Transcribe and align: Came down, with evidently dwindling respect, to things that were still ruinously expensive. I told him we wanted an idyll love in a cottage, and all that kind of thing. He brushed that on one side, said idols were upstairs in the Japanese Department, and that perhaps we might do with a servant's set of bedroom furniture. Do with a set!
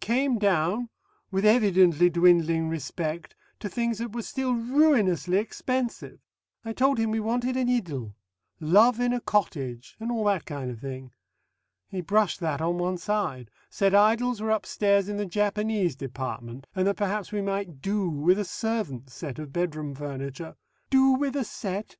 Came 0.00 0.36
down, 0.38 0.90
with 1.30 1.46
evidently 1.46 2.10
dwindling 2.10 2.68
respect, 2.68 3.34
to 3.58 3.70
things 3.70 3.96
that 3.96 4.14
were 4.14 4.20
still 4.20 4.52
ruinously 4.52 5.38
expensive. 5.38 6.18
I 6.62 6.74
told 6.74 6.98
him 6.98 7.10
we 7.10 7.20
wanted 7.20 7.56
an 7.56 7.70
idyll 7.70 8.14
love 8.60 9.00
in 9.00 9.14
a 9.14 9.20
cottage, 9.22 9.96
and 9.98 10.12
all 10.12 10.24
that 10.24 10.44
kind 10.44 10.70
of 10.70 10.78
thing. 10.78 11.12
He 11.88 12.02
brushed 12.02 12.38
that 12.40 12.60
on 12.60 12.76
one 12.76 12.98
side, 12.98 13.50
said 13.70 13.94
idols 13.94 14.42
were 14.42 14.50
upstairs 14.50 15.08
in 15.08 15.16
the 15.16 15.24
Japanese 15.24 15.96
Department, 15.96 16.66
and 16.74 16.86
that 16.86 16.98
perhaps 16.98 17.32
we 17.32 17.40
might 17.40 17.80
do 17.80 18.10
with 18.10 18.38
a 18.38 18.44
servant's 18.44 19.14
set 19.14 19.38
of 19.38 19.54
bedroom 19.54 19.94
furniture. 19.94 20.56
Do 20.90 21.12
with 21.12 21.34
a 21.34 21.44
set! 21.44 21.96